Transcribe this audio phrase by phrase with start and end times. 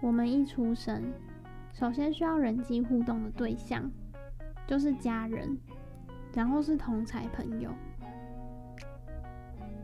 [0.00, 1.02] 我们一出生，
[1.72, 3.90] 首先需要人际互动的对象
[4.66, 5.58] 就是家人，
[6.34, 7.70] 然后是同侪朋友。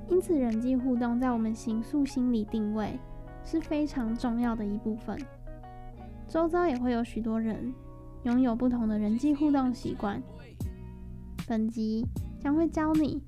[0.08, 2.98] 因此，人际互动在我们形塑心理定位
[3.44, 5.18] 是非常重要的一部分。
[6.28, 7.72] 周遭也会有许多人
[8.24, 10.22] 拥有不同的人际互动习惯。
[11.48, 12.06] 本集
[12.38, 13.22] 将会教你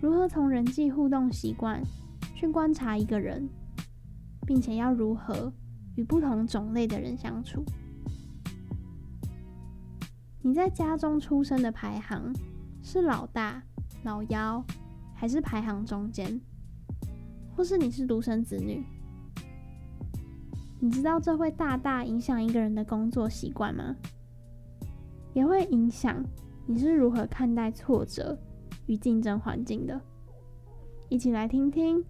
[0.00, 1.82] 如何从人际互动习惯
[2.34, 3.48] 去观察一个人，
[4.46, 5.52] 并且要如何
[5.98, 7.64] 与不同种类的人相处。
[10.40, 12.32] 你在家中出生的排行
[12.80, 13.60] 是老大、
[14.04, 14.64] 老幺，
[15.12, 16.40] 还是排行中间？
[17.56, 18.86] 或是你是独生子女？
[20.78, 23.96] 你知道这会大大影响一个人的工作习惯吗？
[25.34, 26.24] 也会影响
[26.64, 28.38] 你是如何看待挫折
[28.86, 30.00] 与竞争环境的。
[31.08, 32.04] 一起来听听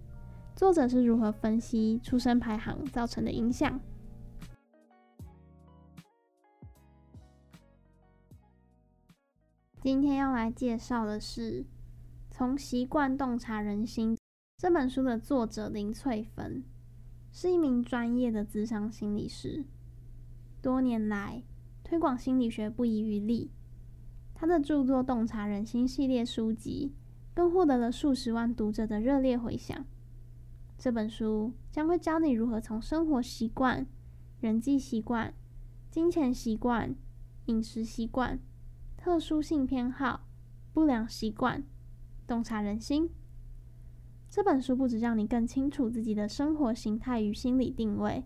[0.59, 3.79] 作者是如何分析出生排行造成的影响。
[9.79, 11.61] 今天要来介绍的是
[12.29, 14.13] 《从习惯洞察人心》
[14.57, 16.61] 这本书的作者林翠芬。
[17.31, 19.63] 是一名专业的咨商心理师，
[20.61, 21.41] 多年来
[21.85, 23.49] 推广心理学不遗余力。
[24.35, 26.93] 他的著作《洞察人心》系列书籍
[27.33, 29.85] 更获得了数十万读者的热烈回响。
[30.79, 33.85] 这本书将会教你如何从生活习惯、
[34.39, 35.33] 人际习惯、
[35.91, 36.95] 金钱习惯、
[37.47, 38.39] 饮食习惯、
[38.95, 40.21] 特殊性偏好、
[40.71, 41.65] 不良习惯，
[42.25, 43.09] 洞察人心。
[44.29, 48.23] 这本书不止让你更清楚自己的生活形态与心理定位，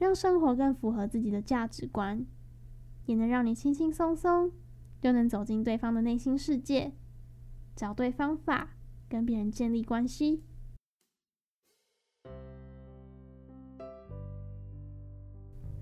[0.00, 2.26] 让生活更符合自己的价值观，
[3.06, 4.50] 也能让你轻轻松松
[5.00, 6.92] 就能走进对方的内心世界，
[7.76, 8.70] 找对方法
[9.08, 10.42] 跟别人建立关系。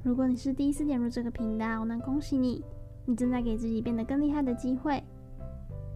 [0.06, 2.64] 如果你是第一次点入这个频道，那恭喜你，
[3.06, 5.02] 你正在给自己变得更厉害的机会。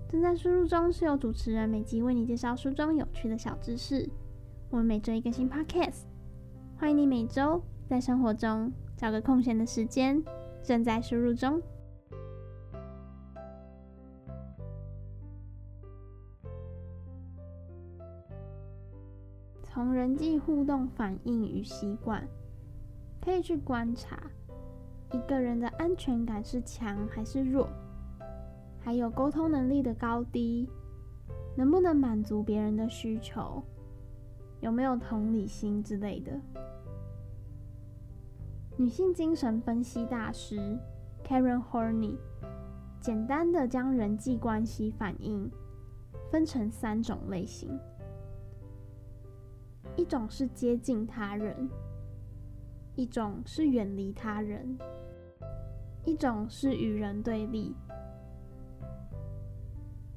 [0.09, 4.11] 正在输入中是由主持人每集为你介绍书中有趣的小知识。
[4.69, 6.07] 我们每周一更新 Podcast，
[6.77, 10.21] 欢迎你每周在生活中找个空闲的时间。
[10.61, 11.63] 正在输入中。
[19.63, 22.27] 从人际互动反应与习惯，
[23.21, 24.19] 可以去观察
[25.13, 27.69] 一个人的安全感是强还是弱。
[28.83, 30.69] 还有沟通能力的高低，
[31.55, 33.63] 能不能满足别人的需求，
[34.61, 36.41] 有没有同理心之类的。
[38.79, 40.79] 女性精神分析大师
[41.23, 42.17] Karen Horney
[42.99, 45.51] 简单的将人际关系反应
[46.31, 47.79] 分成三种类型：
[49.97, 51.69] 一种是接近他人，
[53.01, 54.79] 一种是远离他人，
[56.05, 57.75] 一种是与人对立。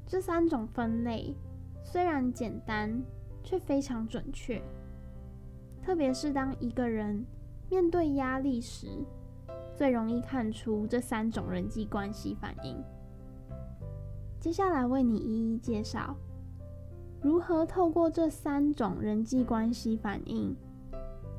[0.06, 1.34] 这三种分类
[1.82, 3.02] 虽然简单，
[3.42, 4.60] 却非常准确。
[5.82, 7.24] 特别是当一个人
[7.70, 8.86] 面对压力时，
[9.74, 12.76] 最容易看出这三种人际关系反应。
[14.38, 16.14] 接下来为你一一介绍，
[17.22, 20.54] 如何透过这三种人际关系反应，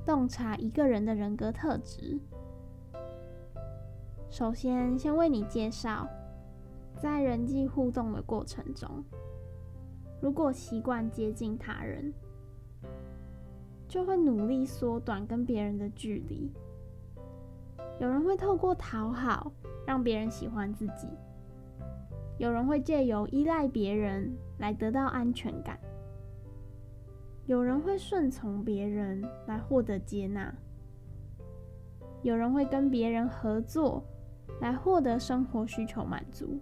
[0.05, 2.19] 洞察一个人的人格特质。
[4.29, 6.07] 首先，先为你介绍。
[6.97, 9.03] 在人际互动的过程中，
[10.21, 12.13] 如果习惯接近他人，
[13.85, 16.49] 就会努力缩短跟别人的距离。
[17.99, 19.51] 有人会透过讨好
[19.85, 21.09] 让别人喜欢自己，
[22.37, 25.77] 有人会借由依赖别人来得到安全感，
[27.47, 30.51] 有人会顺从别人来获得接纳，
[32.23, 34.03] 有人会跟别人合作
[34.61, 36.59] 来获得生活需求满足。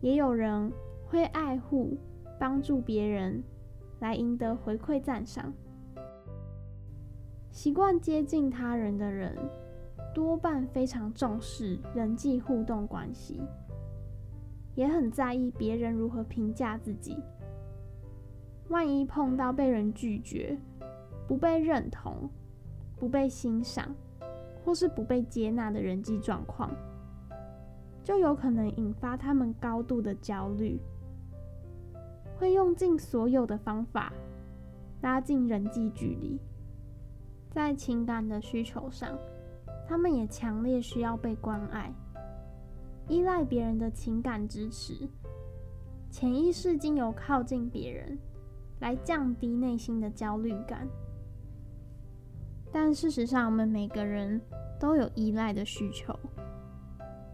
[0.00, 0.72] 也有人
[1.04, 1.98] 会爱护、
[2.38, 3.42] 帮助别人，
[3.98, 5.52] 来赢得回馈赞赏。
[7.50, 9.36] 习惯接近他人的人，
[10.14, 13.40] 多半非常重视人际互动关系，
[14.76, 17.16] 也很在意别人如何评价自己。
[18.68, 20.58] 万一碰到被人拒绝、
[21.28, 22.28] 不被认同、
[22.96, 23.94] 不被欣赏，
[24.64, 26.70] 或是不被接纳的人际状况，
[28.02, 30.80] 就有可能引发他们高度的焦虑，
[32.38, 34.12] 会用尽所有的方法
[35.02, 36.40] 拉近人际距离。
[37.50, 39.16] 在情感的需求上，
[39.86, 41.92] 他们也强烈需要被关爱，
[43.08, 45.08] 依赖别人的情感支持，
[46.10, 48.18] 潜意识经由靠近别人
[48.84, 50.86] 来降低内心的焦虑感。
[52.70, 54.38] 但事实上，我们每个人
[54.78, 56.14] 都有依赖的需求，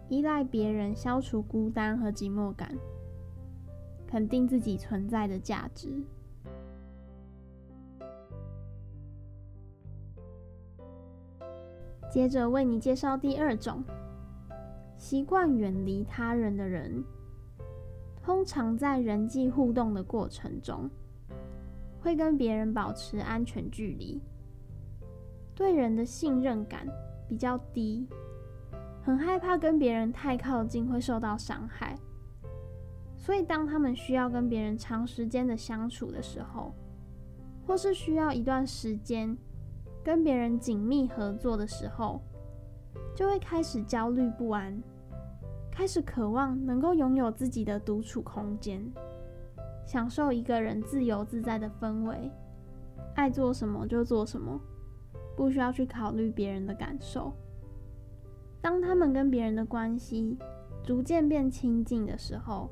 [0.08, 2.72] 依赖别人消除孤单和寂寞感，
[4.06, 5.88] 肯定自己存在的价值。
[12.08, 13.82] 接着为你介绍第二种，
[14.96, 17.02] 习惯远离他人的人，
[18.22, 20.88] 通常在人际互动的过程中，
[22.00, 24.20] 会跟别人保持安全距离。
[25.54, 26.86] 对人的信任感
[27.28, 28.08] 比较低，
[29.02, 31.94] 很害怕跟别人太靠近会受到伤害，
[33.16, 36.74] 所以当他们需要跟别人长时间的相处的时候，
[37.66, 39.36] 或是需要一段时间
[40.02, 42.22] 跟别人紧密合作的时候，
[43.14, 44.82] 就会开始焦虑不安，
[45.70, 48.82] 开始渴望能够拥有自己的独处空间，
[49.90, 52.30] 享受一个人自由自在的氛围，
[53.16, 54.56] 爱做什么就做什么。
[55.36, 57.32] 不需要去考虑别人的感受。
[58.60, 60.38] 当他们跟别人的关系
[60.84, 62.70] 逐渐变亲近的时候，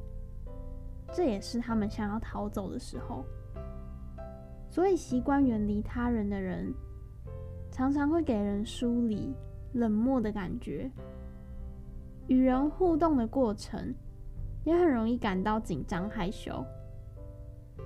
[1.13, 3.25] 这也是他们想要逃走的时候。
[4.71, 6.73] 所以，习惯远离他人的人，
[7.73, 9.35] 常常会给人疏离、
[9.73, 10.89] 冷漠的感觉。
[12.29, 13.93] 与人互动的过程，
[14.63, 16.65] 也很容易感到紧张、害羞，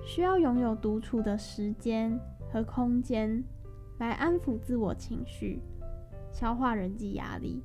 [0.01, 2.19] 需要拥有独处的时间
[2.51, 3.43] 和空间。
[3.99, 5.61] 来安抚自我情绪，
[6.31, 7.61] 消化人际压力。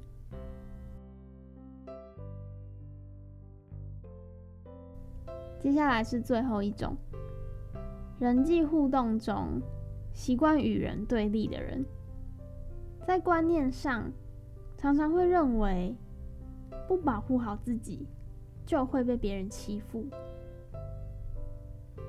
[5.58, 6.94] 接下来是最后一种，
[8.20, 9.60] 人际互动中
[10.12, 11.84] 习惯与人对立的人，
[13.04, 14.12] 在观念上
[14.76, 15.96] 常常会认为，
[16.86, 18.06] 不保护好自己
[18.66, 20.06] 就会被别人欺负。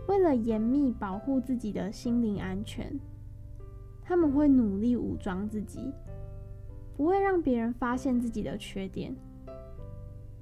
[0.09, 2.99] 为了严密保护自己的心灵安全。
[4.03, 5.93] 他们会努力武装自己，
[6.97, 9.15] 不会让别人发现自己的缺点，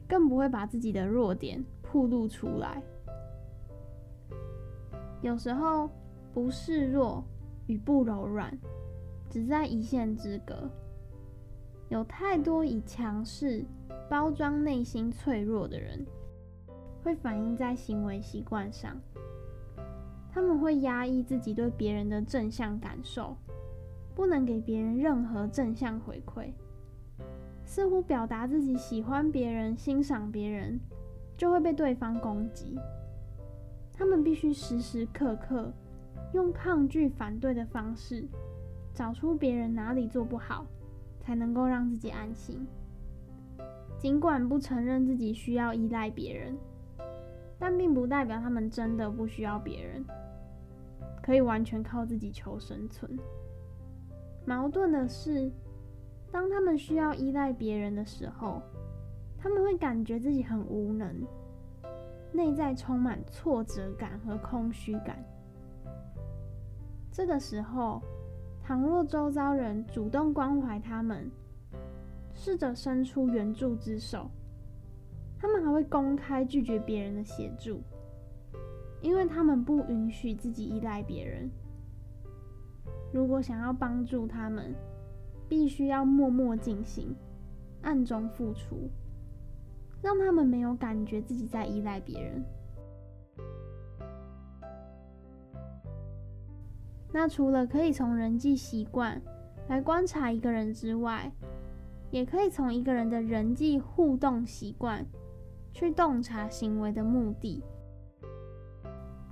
[0.08, 2.82] 更不会把自己的弱点暴露出来。
[5.22, 5.90] 有时候，
[6.34, 7.22] 不示弱
[7.66, 8.58] 与不柔软
[9.30, 10.70] 只在一线之隔。
[11.90, 13.66] 有太多以强势
[14.10, 16.06] 包装内心脆弱的人，
[17.04, 18.98] 会反映在行为习惯上。
[20.38, 23.36] 他们会压抑自己对别人的正向感受。
[24.14, 26.52] 不能给别人任何正向回馈，
[27.66, 30.80] 似乎表达自己喜欢别人、欣赏别人，
[31.36, 32.78] 就会被对方攻击。
[33.92, 35.74] 他们必须时时刻刻
[36.34, 38.24] 用抗拒、反对的方式，
[38.94, 40.68] 找出别人哪里做不好，
[41.20, 42.64] 才能够让自己安心。
[43.98, 46.56] 尽管不承认自己需要依赖别人，
[47.58, 50.06] 但并不代表他们真的不需要别人，
[51.28, 53.20] 可以完全靠自己求生存。
[54.46, 55.52] 矛盾的是，
[56.32, 58.62] 当他们需要依赖别人的时候，
[59.38, 61.22] 他们会感觉自己很无能，
[62.32, 65.22] 内在充满挫折感和空虚感。
[67.12, 68.02] 这个时候，
[68.64, 71.30] 倘若周遭人主动关怀他们，
[72.34, 74.32] 试着伸出援助之手，
[75.38, 77.82] 他们还会公开拒绝别人的协助，
[79.02, 81.50] 因为他们不允许自己依赖别人。
[83.14, 84.76] 如果想要帮助他们，
[85.48, 87.16] 必须要默默进行，
[87.82, 88.90] 暗中付出，
[90.02, 92.44] 让他们没有感觉自己在依赖别人。
[97.14, 99.22] 那除了可以从人际习惯
[99.70, 101.32] 来观察一个人之外，
[102.12, 105.06] 也可以从一个人的人际互动习惯
[105.72, 107.64] 去洞察行为的目的。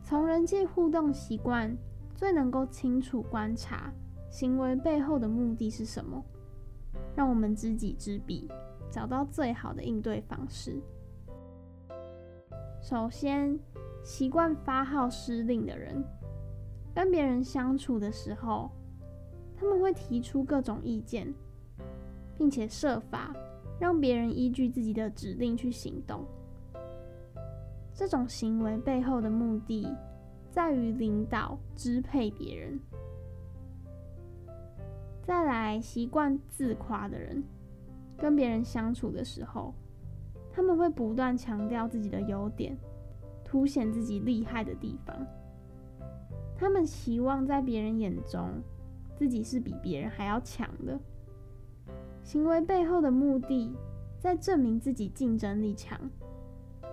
[0.05, 1.77] 从人际互动习惯。
[2.15, 3.91] 最能够清楚观察
[4.29, 6.24] 行为背后的目的是什么，
[7.13, 8.50] 让我们知己知彼，
[8.89, 10.81] 找到最好的应对方式。
[12.81, 13.59] 首先，
[14.01, 16.01] 习惯发号施令的人，
[16.93, 18.71] 跟别人相处的时候，
[19.57, 21.33] 他们会提出各种意见，
[22.38, 23.35] 并且设法
[23.77, 26.24] 让别人依据自己的指令去行动。
[27.95, 29.87] 这种行为背后的目的，
[30.51, 32.77] 在于领导、支配别人。
[35.23, 37.41] 再来，习惯自夸的人，
[38.17, 39.73] 跟别人相处的时候，
[40.51, 42.77] 他们会不断强调自己的优点，
[43.45, 45.15] 凸显自己厉害的地方。
[46.57, 48.61] 他们希望在别人眼中，
[49.15, 50.99] 自己是比别人还要强的。
[52.23, 53.73] 行为背后的目的，
[54.19, 55.97] 在证明自己竞争力强，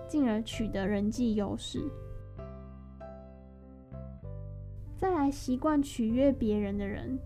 [0.07, 1.81] 进而取得人际优势。
[4.97, 7.19] 再来，习惯取悦别人的人，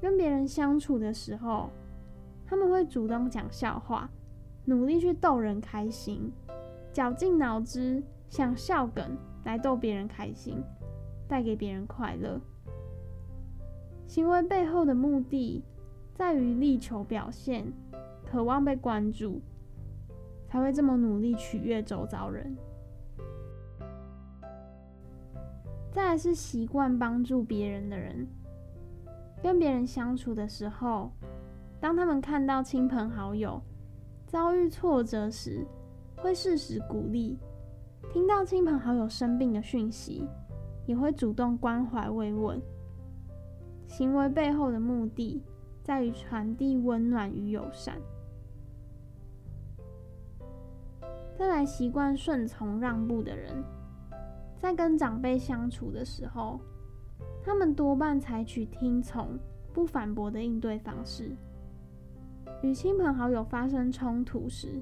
[0.00, 1.70] 跟别人相处的时候，
[2.44, 4.10] 他们会主动讲笑话，
[4.64, 6.30] 努力去逗人开心，
[6.92, 10.62] 绞尽脑汁想笑梗来逗别人开心，
[11.26, 12.38] 带给别人快乐。
[14.06, 15.64] 行为背后的目的
[16.14, 17.72] 在于力求表现，
[18.24, 19.40] 渴望被关注，
[20.46, 22.56] 才会这么努力取悦周遭人。
[25.90, 28.26] 再来是习惯帮助别人的人，
[29.42, 31.10] 跟别人相处的时候，
[31.80, 33.62] 当他们看到亲朋好友
[34.26, 35.66] 遭遇挫折时，
[36.16, 37.38] 会适时鼓励；
[38.12, 40.26] 听到亲朋好友生病的讯息，
[40.84, 42.60] 也会主动关怀慰问。
[43.86, 45.42] 行为背后的目的
[45.82, 47.96] 在于传递温暖与友善。
[51.38, 53.62] 再来，习惯顺从让步的人。
[54.56, 56.58] 在跟长辈相处的时候，
[57.42, 59.38] 他们多半采取听从、
[59.72, 61.36] 不反驳的应对方式。
[62.62, 64.80] 与亲朋好友发生冲突时，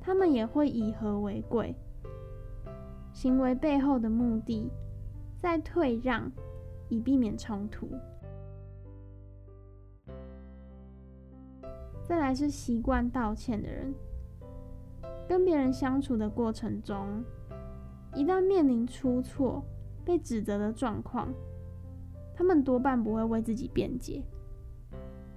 [0.00, 1.74] 他们也会以和为贵。
[3.12, 4.70] 行为背后的目的，
[5.36, 6.32] 在退让，
[6.88, 7.90] 以避免冲突。
[12.02, 13.92] 再来是习惯道歉的人，
[15.28, 17.22] 跟别人相处的过程中，
[18.14, 19.62] 一旦面临出错、
[20.02, 21.28] 被指责的状况，
[22.34, 24.24] 他们多半不会为自己辩解，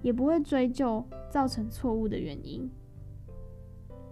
[0.00, 2.70] 也不会追究造成错误的原因，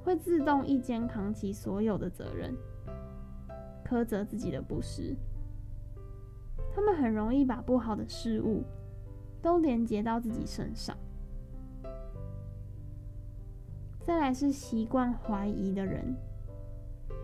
[0.05, 2.55] 会自动一肩扛起所有的责任，
[3.83, 5.17] 苛责自己的不是。
[6.75, 8.63] 他们很容易把不好的事物
[9.41, 10.95] 都连接到自己身上。
[14.03, 16.15] 再来是习惯怀疑的人。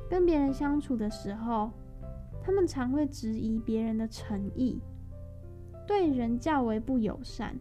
[0.09, 1.71] 跟别人相处的时候，
[2.43, 4.81] 他们常会质疑别人的诚意，
[5.87, 7.59] 对人较为不友善，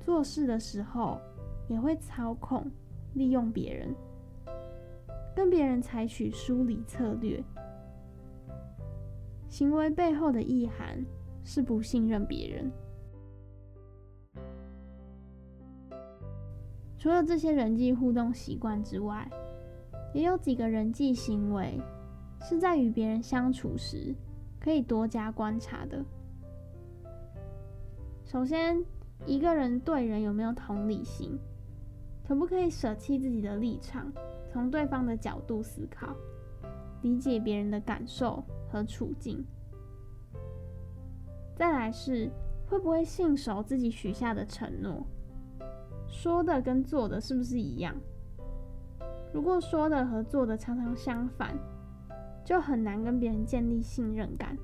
[0.00, 1.20] 做事的时候
[1.68, 2.64] 也会操控、
[3.12, 3.94] 利用别人，
[5.36, 7.44] 跟别人采取疏离策略，
[9.48, 11.04] 行为背后的意涵
[11.44, 12.72] 是不信任别人。
[16.98, 19.30] 除了这些人际互动习惯之外，
[20.12, 21.80] 也有几个人际行为
[22.42, 24.12] 是在与别人相处时
[24.58, 26.04] 可以多加观察的。
[28.24, 28.84] 首先，
[29.26, 31.38] 一个人对人有没有同理心，
[32.26, 34.12] 可不可以舍弃自己的立场，
[34.52, 36.14] 从对方的角度思考，
[37.02, 39.44] 理解别人的感受和处境。
[41.54, 42.28] 再来是
[42.66, 45.06] 会不会信守自己许下的承诺，
[46.08, 47.94] 说的跟做的是不是一样？
[49.32, 51.54] 如果说的和做的常常相反，
[52.44, 54.56] 就很难跟别人建立信任感。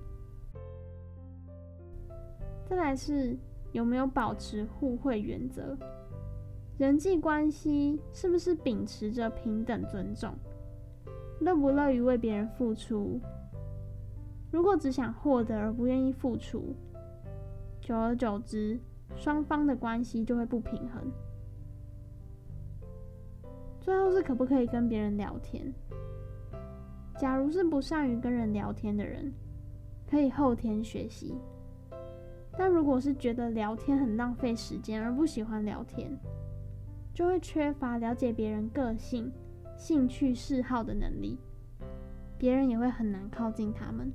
[2.67, 3.37] 再来是
[3.73, 5.77] 有没有保持互惠原则，
[6.79, 10.35] 人际关系是不是秉持着平等尊重，
[11.41, 13.21] 乐不乐于为别人付出？
[14.51, 16.75] 如果只想获得而不愿意付出，
[17.83, 18.81] 久而久之，
[19.15, 21.13] 双方的关系就会不平衡。
[23.85, 25.71] 最后是可不可以跟别人聊天？
[27.19, 29.31] 假如是不善于跟人聊天的人，
[30.09, 31.35] 可以后天学习。
[32.57, 36.11] 但如果是觉得聊天很浪费时间而不喜欢聊天，
[37.13, 39.31] 就会缺乏了解别人个性、
[39.77, 41.39] 兴趣嗜好的能力，
[42.39, 44.11] 别人也会很难靠近他们。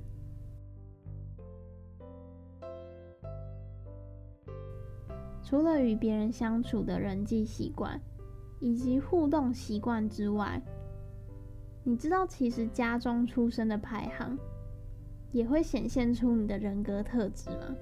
[5.44, 8.00] 除了与别人相处的人际习惯。
[8.60, 10.62] 以及互动习惯之外，
[11.82, 14.38] 你知道其实家中出生的排行
[15.32, 17.74] 也会显现出你的人格特质吗？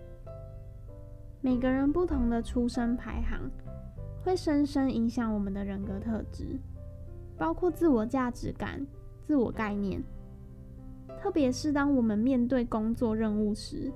[1.40, 3.50] 每个人不同的出生排行
[4.24, 6.58] 会深深影响我们的人格特质，
[7.36, 8.84] 包括自我价值感、
[9.22, 10.02] 自我概念。
[11.20, 13.92] 特别是当我们面对工作任务时，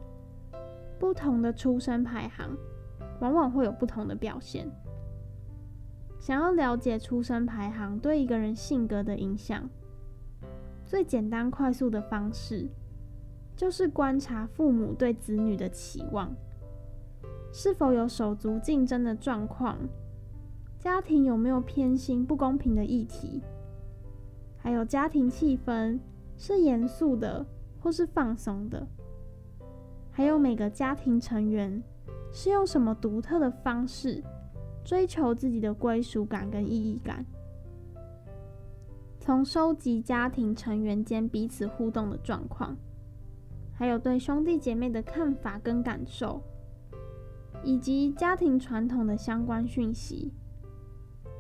[0.99, 2.57] 不同的出生排行
[3.21, 4.69] 往往会有不同的表现。
[6.23, 9.69] 想要了解出生排行对一个人性格的影响，
[10.87, 12.69] 最简单快速的方式
[13.57, 16.33] 就是观察父母对子女的期望，
[17.53, 19.77] 是否有手足竞争的状况，
[20.79, 23.43] 家庭有没有偏心不公平的议题，
[24.57, 25.99] 还有家庭气氛
[26.37, 27.45] 是严肃的
[27.81, 28.87] 或是放松的，
[30.13, 31.83] 还有每个家庭成员
[32.31, 34.23] 是用什么独特的方式。
[34.85, 37.25] 追求自己的归属感跟意义感，
[39.21, 42.77] 从收集家庭成员间彼此互动的状况，
[43.73, 46.43] 还有对兄弟姐妹的看法跟感受，
[47.63, 50.33] 以及家庭传统的相关讯息，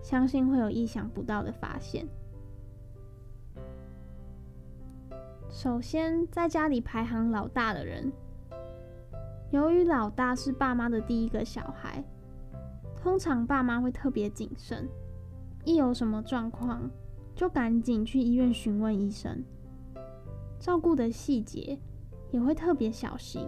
[0.02, 2.06] 相信会有意想不到的发现。
[5.50, 8.10] 首先，在家里排行老大的人，
[9.50, 12.02] 由于老大是爸妈的第一个小孩，
[13.02, 14.88] 通常爸妈会特别谨慎，
[15.64, 16.88] 一有什么状况，
[17.34, 19.42] 就赶紧去医院询问医生，
[20.60, 21.76] 照顾的细节
[22.30, 23.44] 也会特别小心。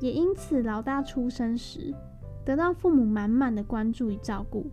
[0.00, 1.94] 也因此，老大出生时
[2.44, 4.70] 得到父母满满的关注与照顾，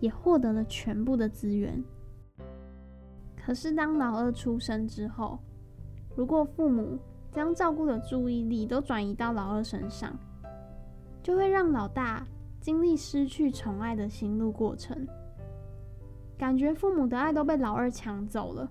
[0.00, 1.84] 也获得了全部的资源。
[3.36, 5.38] 可是，当老二出生之后，
[6.16, 6.98] 如果父母
[7.30, 10.18] 将照顾的注意力都转移到老二身上，
[11.26, 12.24] 就会让老大
[12.60, 15.04] 经历失去宠爱的心路过程，
[16.38, 18.70] 感觉父母的爱都被老二抢走了。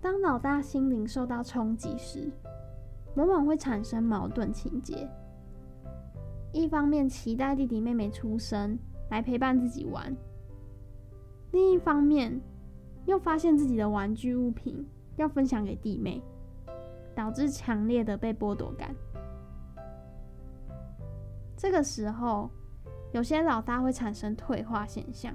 [0.00, 2.28] 当老大心灵受到冲击时，
[3.14, 5.08] 往往会产生矛盾情节，
[6.52, 8.76] 一方面期待弟弟妹妹出生
[9.10, 10.12] 来陪伴自己玩，
[11.52, 12.40] 另一方面
[13.06, 16.20] 又发现自己的玩具物品要分享给弟妹，
[17.14, 18.92] 导致强烈的被剥夺感。
[21.60, 22.48] 这个时候，
[23.12, 25.34] 有些老大会产生退化现象，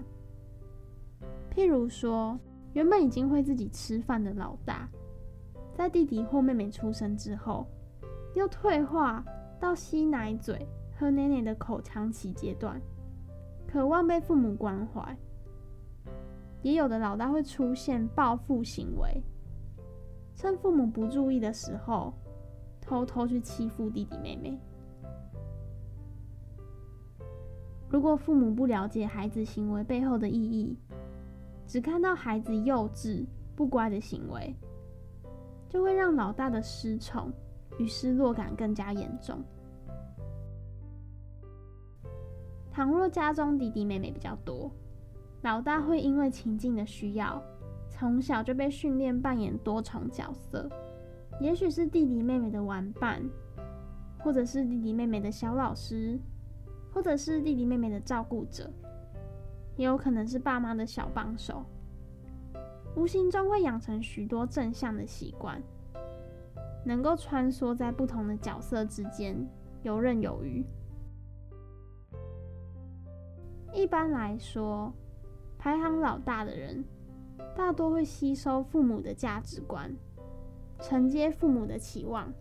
[1.51, 2.36] 譬如说，
[2.74, 4.89] 原本已经会自己吃饭的老大。
[5.75, 7.67] 在弟弟或妹妹出生之后，
[8.34, 9.24] 又退化
[9.60, 10.67] 到吸奶嘴、
[10.98, 12.82] 喝奶奶的口腔期阶段，
[13.67, 15.15] 渴望被父母关怀。
[16.63, 19.22] 也有的老大会出现报复行为，
[20.36, 22.12] 趁父母不注意的时候，
[22.82, 24.60] 偷偷去欺负弟弟妹妹。
[27.95, 30.77] 如果父母不了解孩子行为背后的意义，
[31.65, 33.25] 只看到孩子幼稚
[33.55, 34.53] 不乖的行为，
[35.69, 37.31] 就会让老大的失宠
[37.79, 39.41] 与失落感更加严重。
[42.70, 44.70] 倘若家中弟弟妹妹比较多，
[45.41, 47.41] 老大会因为情境的需要，
[47.89, 50.70] 从小就被训练扮演多重角色，
[51.39, 53.24] 也许是弟弟妹妹的玩伴，
[54.20, 56.20] 或者是弟弟妹妹的小老师，
[56.96, 58.72] 或者是弟弟妹妹的照顾者，
[59.75, 61.66] 也有可能是爸妈的小帮手。
[62.96, 65.62] 无形中会养成许多正向的习惯，
[66.86, 69.46] 能够穿梭在不同的角色之间，
[69.84, 70.66] 游刃有余。
[73.74, 74.94] 一般来说，
[75.58, 76.86] 排行老大的人，
[77.58, 79.94] 大多会吸收父母的价值观，
[80.79, 82.31] 承接父母的期望，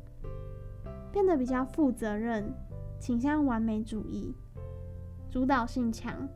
[1.11, 2.55] 变得比较负责任，
[3.01, 4.33] 倾向完美主义，
[5.35, 6.29] 主导性强，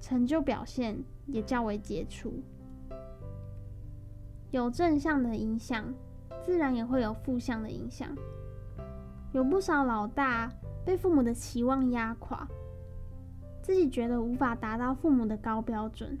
[0.00, 2.42] 成就表现也较为杰出。
[4.50, 5.94] 有正向的影响，
[6.44, 8.08] 自然也会有负向的影响。
[9.30, 10.50] 有不少老大
[10.84, 12.48] 被父母的期望压垮，
[13.62, 16.18] 自己觉得无法达到父母的高标准，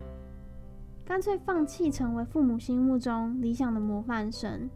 [1.04, 4.70] 干脆放弃成为父母心目中理想的模范生，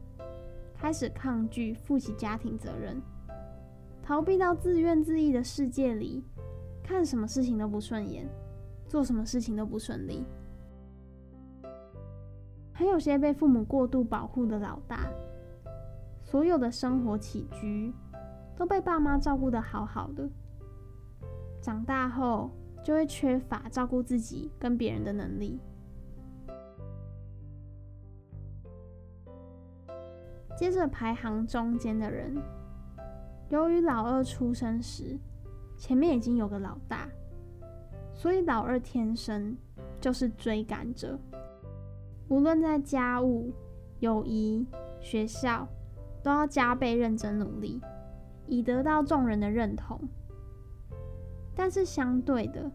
[0.74, 3.00] 开始抗拒负起家庭责任，
[4.02, 6.24] 逃避到自怨自艾的世界里，
[6.86, 8.24] 看什么事情都不顺眼，
[8.86, 10.24] 做什么事情都不顺利。
[12.72, 15.10] 还有些被父母过度保护的老大，
[16.22, 17.92] 所有的生活起居
[18.56, 20.30] 都被爸妈照顾得好好的，
[21.60, 22.50] 长大后
[22.84, 25.58] 就会缺乏照顾自己跟别人的能力。
[30.56, 32.40] 接着排行中间的人，
[33.48, 35.18] 由于老二出生时
[35.76, 37.08] 前面已经有个老大，
[38.14, 39.56] 所以老二天生
[40.00, 41.18] 就是追赶者。
[42.28, 43.52] 无论在家务、
[44.00, 44.66] 友谊、
[45.00, 45.68] 学校，
[46.22, 47.80] 都要加倍认真努力，
[48.46, 50.00] 以得到众人的认同。
[51.54, 52.70] 但是相对的，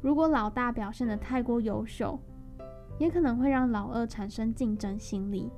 [0.00, 2.18] 如果老大表现得太过优秀，
[2.98, 5.50] 也可能会让老二产生竞争心理，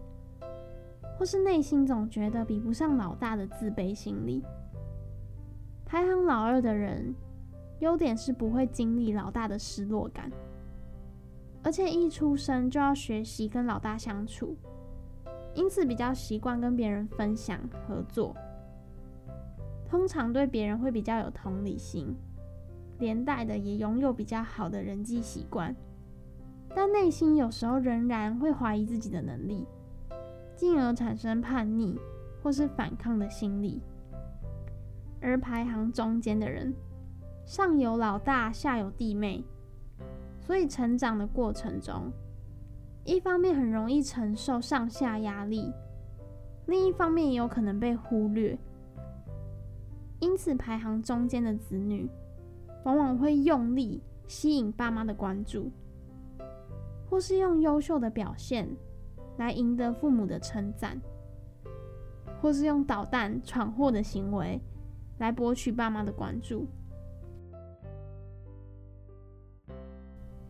[1.19, 4.45] 或是内心总觉得比不上老大的自卑心理。
[5.91, 7.13] 排行老二的人，
[7.81, 10.31] 优点是不会经历老大的失落感。
[11.65, 14.57] 而且一出生就要学习跟老大相处，
[15.53, 18.33] 因此比较习惯跟别人分享合作，
[19.85, 22.15] 通常对别人会比较有同理心，
[23.01, 25.75] 连带的也拥有比较好的人际习惯，
[26.73, 29.67] 但内心有时候仍然会怀疑自己的能力，
[30.55, 31.99] 进而产生叛逆
[32.41, 33.83] 或是反抗的心理。
[35.21, 36.75] 而排行中间的人，
[37.45, 39.45] 上有老大，下有弟妹。
[40.41, 42.11] 所以成长的过程中，
[43.05, 45.73] 一方面很容易承受上下压力，
[46.67, 48.59] 另一方面也有可能被忽略。
[50.19, 52.09] 因此排行中间的子女，
[52.85, 55.71] 往往会用力吸引爸妈的关注，
[57.09, 58.69] 或是用优秀的表现
[59.37, 61.01] 来赢得父母的称赞，
[62.41, 64.61] 或是用捣蛋闯祸的行为
[65.21, 66.67] 来博取爸妈的关注。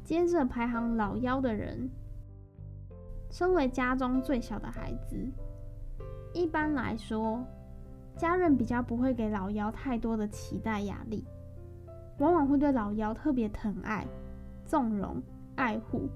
[0.05, 1.91] 接着排行老幺的人，
[3.31, 5.17] 身为家中最小的孩子，
[6.33, 7.45] 一般来说，
[8.17, 11.25] 家人比较不会给老幺太多的期待压力，
[12.19, 14.07] 往往会对老幺特别疼爱、
[14.65, 15.21] 纵容、
[15.57, 16.09] 爱护，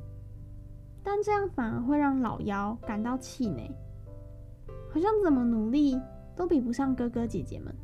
[1.02, 3.68] 但这样反而会让老幺感到气馁，
[4.92, 6.00] 好像怎么努力
[6.36, 7.74] 都比不上哥哥姐姐们。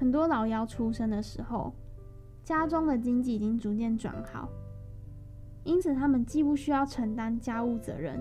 [0.00, 1.74] 很多老幺出生的时候，
[2.42, 4.48] 家中的经济已经逐渐转好，
[5.62, 8.18] 因此他们既不需要承担家务责任，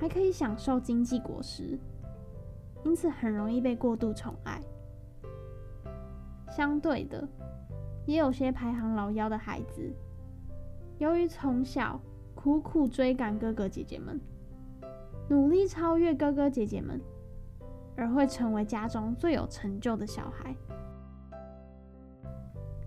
[0.00, 1.78] 还可以享受经济果实，
[2.82, 4.58] 因此很容易被过度宠爱。
[6.50, 7.28] 相对的，
[8.06, 9.92] 也有些排行老幺的孩子，
[10.96, 12.00] 由于从小
[12.34, 14.18] 苦苦追赶哥哥姐姐们，
[15.28, 16.98] 努力超越哥哥姐姐们，
[17.98, 20.54] 而会成为家中最有成就的小孩。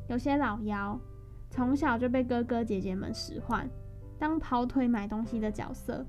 [0.07, 0.97] 有些老幺
[1.49, 3.69] 从小就被哥哥姐姐们使唤，
[4.17, 6.05] 当跑腿买东西的角色。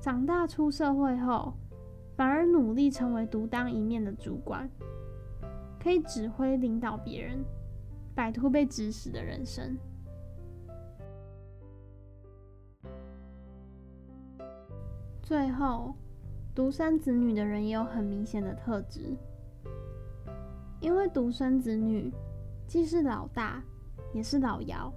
[0.00, 1.54] 长大出社会后，
[2.16, 4.68] 反而努力成为独当一面的主管，
[5.80, 7.44] 可以指挥领导别人，
[8.16, 9.76] 摆脱被指使的人生。
[15.22, 15.94] 最后，
[16.56, 19.14] 独生子女的人也有很明显的特质，
[20.80, 22.10] 因为独生子女。
[22.66, 23.62] 既是老大，
[24.12, 24.92] 也是老幺，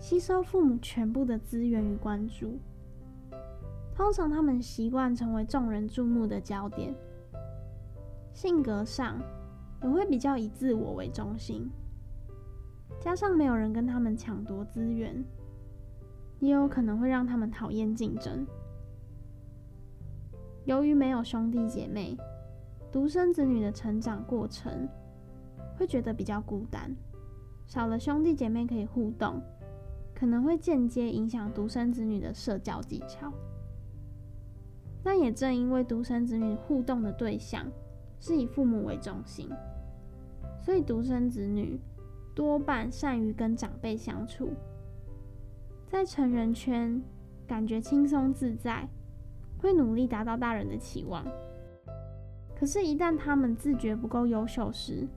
[0.00, 2.58] 吸收父母全部的资源与关注。
[3.94, 6.92] 通常他们习惯成为众人注目的焦点，
[8.32, 9.20] 性格上
[9.82, 11.70] 也会比较以自我为中心。
[12.98, 15.24] 加上没有人跟他们抢夺资源，
[16.40, 18.44] 也有可能会让他们讨厌竞争。
[20.64, 22.16] 由于没有兄弟姐妹，
[22.90, 24.88] 独生子女的成长过程。
[25.76, 26.94] 会觉得比较孤单，
[27.66, 29.42] 少了兄弟姐妹可以互动，
[30.14, 33.32] 可能会间接影响独生子女的社交技巧。
[35.02, 37.66] 但也正因为独生子女互动的对象
[38.20, 39.50] 是以父母为中心，
[40.60, 41.80] 所以独生子女
[42.36, 44.52] 多半善于跟长辈相处，
[45.88, 47.02] 在成人圈
[47.48, 48.88] 感觉轻松自在，
[49.64, 51.24] 会努力达到大人的期望。
[52.54, 55.08] 可是，一旦他们自觉不够优秀时，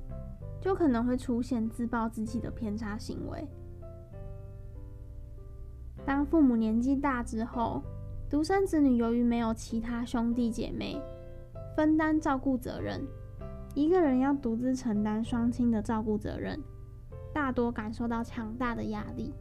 [0.62, 3.46] 就可能会出现自暴自弃的偏差行为。
[6.06, 7.84] 当父母年纪大之后，
[8.30, 10.98] 独生子女由于没有其他兄弟姐妹
[11.76, 13.06] 分担照顾责任，
[13.76, 16.58] 一个人要独自承担双亲的照顾责任，
[17.34, 19.34] 大多感受到强大的压力。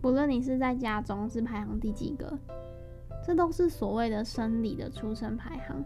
[0.00, 2.38] 不论你是在家中是排行第几个，
[3.24, 5.84] 这都是所谓的生理的出生排行。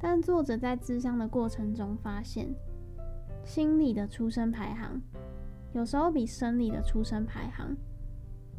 [0.00, 2.52] 但作者在咨商的过程中发现，
[3.44, 5.00] 心理的出生排行
[5.72, 7.74] 有时候比生理的出生排行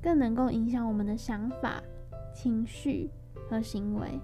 [0.01, 1.81] 更能够影响我们的想法、
[2.33, 3.11] 情绪
[3.49, 4.19] 和行为。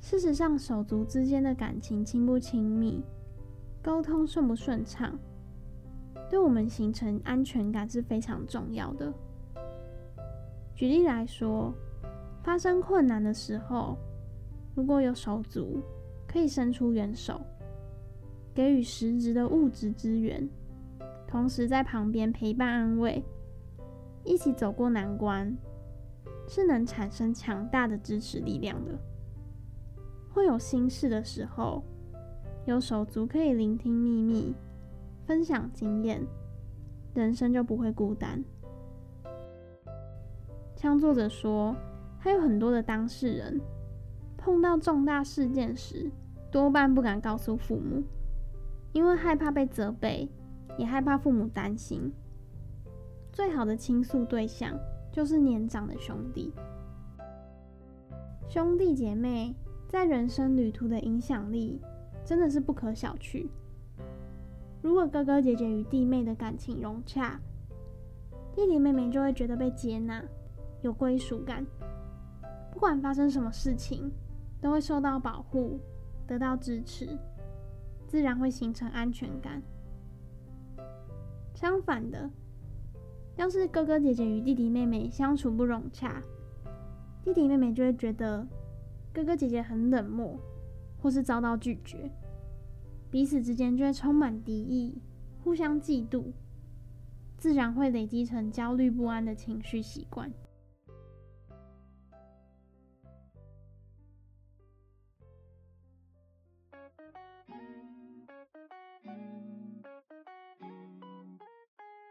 [0.00, 3.04] 事实上，手足之间的感情亲不亲密、
[3.82, 5.18] 沟通顺不顺畅，
[6.28, 9.12] 对我们形成安全感是非常重要的。
[10.74, 11.72] 举例来说，
[12.42, 13.96] 发生困难的时候，
[14.74, 15.80] 如果有手足
[16.26, 17.40] 可以伸出援手，
[18.54, 20.48] 给予实质的物质资源，
[21.26, 23.22] 同时在旁边陪伴安慰，
[24.24, 25.56] 一起走过难关，
[26.48, 28.92] 是能产生强大的支持力量的。
[30.32, 31.82] 会有心事的时候，
[32.66, 34.54] 有手足可以聆听秘密，
[35.26, 36.24] 分享经验，
[37.12, 38.44] 人生就不会孤单。
[40.76, 41.74] 像作者说，
[42.20, 43.60] 他有很多的当事人。
[44.36, 46.08] 碰到重大事件时，
[46.52, 48.04] 多半不敢告诉父母，
[48.92, 50.30] 因为害怕被责备，
[50.78, 52.12] 也害怕父母担心。
[53.32, 54.78] 最好的倾诉对象
[55.10, 56.52] 就是年长的兄弟。
[58.48, 59.52] 兄弟姐妹
[59.88, 61.80] 在人生旅途的影响力
[62.24, 63.48] 真的是不可小觑。
[64.86, 67.40] 如果哥哥姐姐与弟妹的感情融洽，
[68.54, 70.22] 弟弟妹妹就会觉得被接纳，
[70.80, 71.66] 有归属感，
[72.70, 74.12] 不管发生什么事情。
[74.60, 75.78] 都会受到保护，
[76.26, 77.18] 得到支持，
[78.06, 79.60] 自然会形成安全感。
[81.52, 82.30] 相反的，
[83.36, 86.22] 要是哥哥姐姐与弟弟妹妹相处不融洽，
[87.24, 88.46] 弟弟妹妹就会觉得
[89.12, 90.38] 哥哥姐姐很冷漠，
[91.02, 92.10] 或是遭到拒绝，
[93.10, 95.00] 彼此之间就会充满敌意，
[95.42, 96.32] 互相嫉妒，
[97.38, 100.30] 自然会累积成焦虑不安的情绪习惯。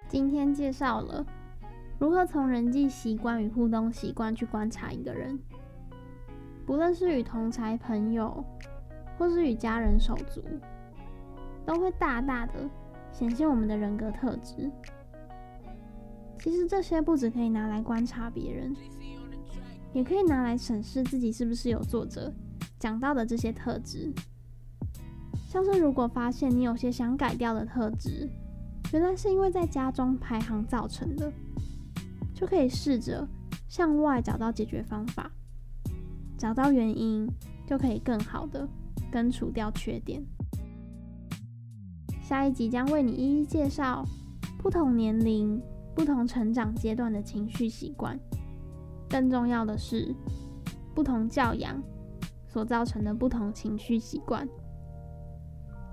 [0.07, 1.25] 今天介绍了
[1.99, 5.37] 如何从人际习惯与互动习惯去观察一个人，
[6.65, 8.43] 不论是与同才朋友，
[9.17, 10.41] 或是与家人手足，
[11.65, 12.69] 都会大大的
[13.11, 14.71] 显现我们的人格特质。
[16.39, 18.75] 其实这些不只可以拿来观察别人，
[19.93, 22.31] 也可以拿来审视自己是不是有作者
[22.77, 24.13] 讲到的这些特质。
[25.47, 28.29] 像是如果发现你有些想改掉的特质，
[28.91, 31.31] 原来是因为在家中排行造成的，
[32.33, 33.27] 就可以试着
[33.67, 35.31] 向外找到解决方法，
[36.37, 37.27] 找到原因，
[37.65, 38.67] 就可以更好的
[39.09, 40.21] 根除掉缺点。
[42.35, 44.03] 下一集将为你一一介绍
[44.57, 45.57] 不同年龄、
[45.95, 48.19] 不同成长阶段的情绪习惯，
[49.09, 50.13] 更重要的是，
[50.93, 51.81] 不同教养
[52.45, 54.45] 所造成的不同情绪习惯。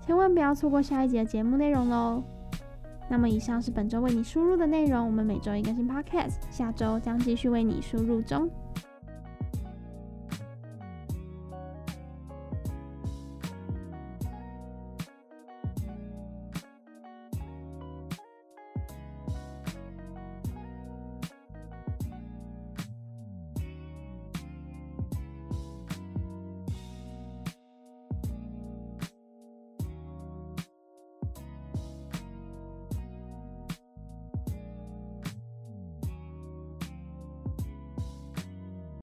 [0.05, 2.25] 千万不要错过下一集的节目内容喽！
[3.09, 8.51] 那么以上是本周为你输入的内容，我们每周一更新 Podcast，下周将继续为你输入中。